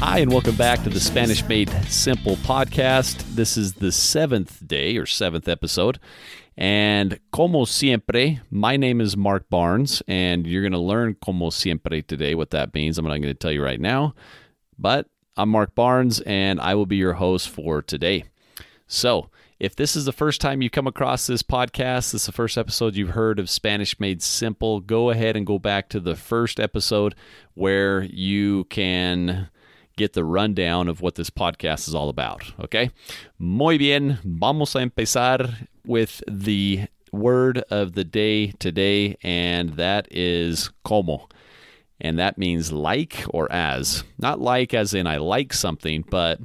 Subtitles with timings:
[0.00, 3.20] Hi, and welcome back to the Spanish Made Simple podcast.
[3.34, 5.98] This is the seventh day or seventh episode.
[6.56, 12.00] And como siempre, my name is Mark Barnes, and you're going to learn como siempre
[12.02, 12.96] today what that means.
[12.96, 14.14] I'm not going to tell you right now,
[14.78, 18.22] but I'm Mark Barnes, and I will be your host for today.
[18.86, 22.32] So, if this is the first time you come across this podcast, this is the
[22.32, 26.14] first episode you've heard of Spanish Made Simple, go ahead and go back to the
[26.14, 27.16] first episode
[27.54, 29.48] where you can
[29.98, 32.52] get the rundown of what this podcast is all about.
[32.60, 32.90] Okay?
[33.38, 40.70] Muy bien, vamos a empezar with the word of the day today, and that is
[40.84, 41.28] como.
[42.00, 44.04] And that means like or as.
[44.18, 46.40] Not like as in I like something, but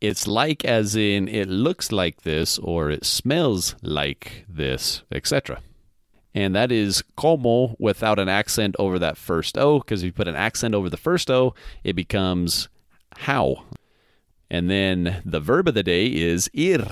[0.00, 5.60] it's like as in it looks like this or it smells like this, etc.
[6.34, 10.28] And that is como without an accent over that first O, because if you put
[10.28, 12.68] an accent over the first O, it becomes
[13.18, 13.64] how.
[14.50, 16.86] And then the verb of the day is ir.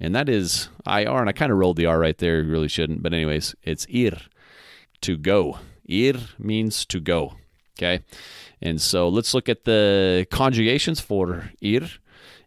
[0.00, 1.20] And that is IR.
[1.20, 2.42] And I kind of rolled the R right there.
[2.42, 3.02] You really shouldn't.
[3.02, 4.18] But, anyways, it's ir,
[5.02, 5.58] to go.
[5.86, 7.34] Ir means to go.
[7.78, 8.02] Okay.
[8.60, 11.88] And so let's look at the conjugations for ir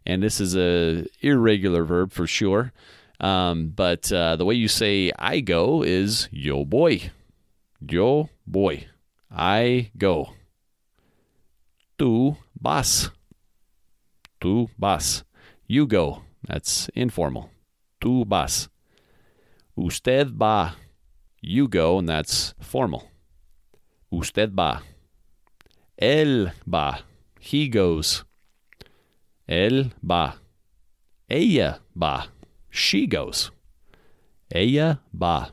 [0.08, 2.72] and this is a irregular verb for sure.
[3.20, 7.10] Um, but uh, the way you say "I go" is "yo voy,"
[7.80, 8.86] "yo voy,"
[9.30, 10.34] I go.
[11.98, 13.10] Tu vas,
[14.40, 15.24] tu vas,
[15.66, 16.22] you go.
[16.46, 17.50] That's informal.
[18.00, 18.68] Tu vas.
[19.76, 20.76] Usted va,
[21.40, 23.10] you go, and that's formal.
[24.10, 24.82] Usted va.
[26.00, 27.00] Él va,
[27.40, 28.24] he goes.
[29.48, 30.34] Él va.
[31.28, 32.28] Ella va.
[32.70, 33.50] She goes.
[34.50, 35.50] Ella va.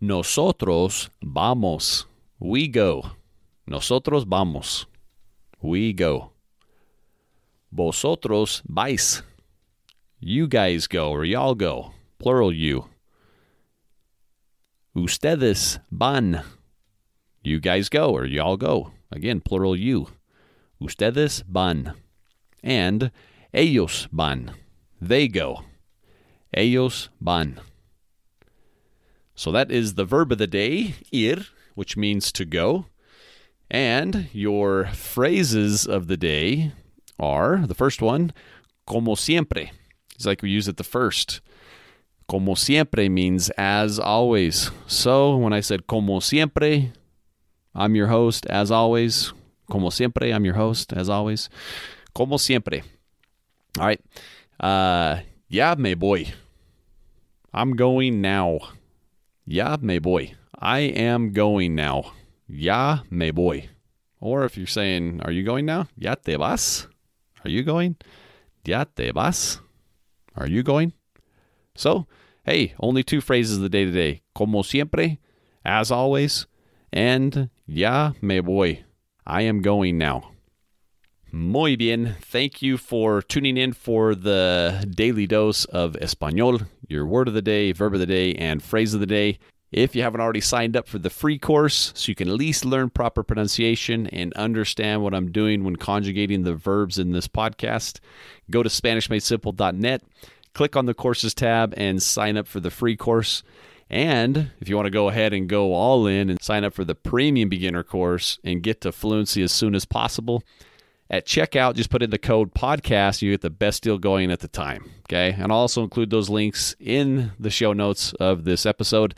[0.00, 2.06] Nosotros vamos.
[2.38, 3.02] We go.
[3.66, 4.86] Nosotros vamos.
[5.62, 6.32] We go.
[7.72, 9.22] Vosotros vais.
[10.20, 11.92] You guys go or y'all go.
[12.18, 12.86] Plural you.
[14.94, 16.42] Ustedes van.
[17.42, 18.92] You guys go or y'all go.
[19.12, 20.08] Again, plural you.
[20.80, 21.92] Ustedes van.
[22.62, 23.10] And
[23.52, 24.54] ellos van.
[25.00, 25.62] They go.
[26.54, 27.60] Ellos van.
[29.34, 32.86] So that is the verb of the day, ir, which means to go.
[33.70, 36.72] And your phrases of the day
[37.18, 38.32] are the first one,
[38.86, 39.72] como siempre.
[40.14, 41.40] It's like we use it the first.
[42.28, 44.70] Como siempre means as always.
[44.86, 46.92] So when I said como siempre,
[47.74, 49.32] I'm your host, as always.
[49.70, 51.50] Como siempre, I'm your host, as always.
[52.14, 52.82] Como siempre.
[53.78, 54.00] All right.
[54.58, 56.32] Uh, yeah, me voy.
[57.52, 58.58] I'm going now.
[59.44, 60.34] Yeah, me voy.
[60.58, 62.12] I am going now.
[62.48, 63.68] Ya me voy.
[64.20, 65.88] Or if you're saying, are you going now?
[65.96, 66.86] Ya te vas?
[67.44, 67.96] Are you going?
[68.64, 69.60] Ya te vas?
[70.34, 70.92] Are you going?
[71.74, 72.06] So,
[72.44, 74.22] hey, only two phrases of the day today.
[74.34, 75.18] Como siempre,
[75.64, 76.46] as always,
[76.92, 78.84] and ya me voy.
[79.26, 80.30] I am going now.
[81.36, 82.16] Muy bien.
[82.22, 87.42] Thank you for tuning in for the daily dose of Espanol, your word of the
[87.42, 89.38] day, verb of the day, and phrase of the day.
[89.70, 92.64] If you haven't already signed up for the free course, so you can at least
[92.64, 98.00] learn proper pronunciation and understand what I'm doing when conjugating the verbs in this podcast,
[98.50, 100.04] go to SpanishMadeSimple.net,
[100.54, 103.42] click on the courses tab, and sign up for the free course.
[103.90, 106.86] And if you want to go ahead and go all in and sign up for
[106.86, 110.42] the premium beginner course and get to fluency as soon as possible,
[111.08, 113.22] at checkout, just put in the code podcast.
[113.22, 114.90] You get the best deal going at the time.
[115.04, 115.34] Okay.
[115.38, 119.14] And I'll also include those links in the show notes of this episode.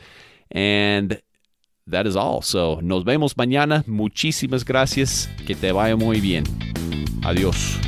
[0.50, 1.20] And
[1.86, 2.42] that is all.
[2.42, 3.86] So nos vemos mañana.
[3.86, 5.28] Muchísimas gracias.
[5.46, 6.44] Que te vaya muy bien.
[7.22, 7.87] Adiós.